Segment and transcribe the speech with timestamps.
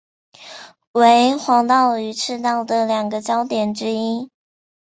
[0.93, 4.31] 为黄道与赤道的两个交点之一。